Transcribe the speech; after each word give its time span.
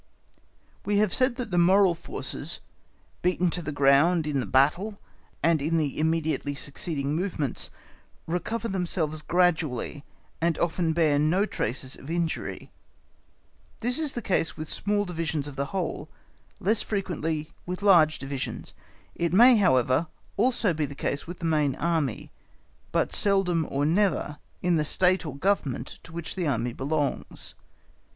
We 0.83 0.97
have 0.97 1.13
said 1.13 1.35
that 1.35 1.51
the 1.51 1.59
moral 1.59 1.93
forces, 1.93 2.59
beaten 3.21 3.51
to 3.51 3.61
the 3.61 3.71
ground 3.71 4.25
in 4.25 4.39
the 4.39 4.47
battle 4.47 4.97
and 5.43 5.61
in 5.61 5.77
the 5.77 5.99
immediately 5.99 6.55
succeeding 6.55 7.13
movements, 7.13 7.69
recover 8.25 8.67
themselves 8.67 9.21
gradually, 9.21 10.03
and 10.41 10.57
often 10.57 10.93
bear 10.93 11.19
no 11.19 11.45
traces 11.45 11.95
of 11.95 12.09
injury; 12.09 12.71
this 13.81 13.99
is 13.99 14.13
the 14.13 14.23
case 14.23 14.57
with 14.57 14.67
small 14.67 15.05
divisions 15.05 15.47
of 15.47 15.55
the 15.55 15.65
whole, 15.67 16.09
less 16.59 16.81
frequently 16.81 17.51
with 17.67 17.83
large 17.83 18.17
divisions; 18.17 18.73
it 19.13 19.31
may, 19.31 19.57
however, 19.57 20.07
also 20.35 20.73
be 20.73 20.87
the 20.87 20.95
case 20.95 21.27
with 21.27 21.37
the 21.37 21.45
main 21.45 21.75
Army, 21.75 22.31
but 22.91 23.13
seldom 23.13 23.67
or 23.69 23.85
never 23.85 24.39
in 24.63 24.77
the 24.77 24.83
State 24.83 25.27
or 25.27 25.35
Government 25.37 25.99
to 26.01 26.11
which 26.11 26.35
the 26.35 26.47
Army 26.47 26.73
belongs. 26.73 27.53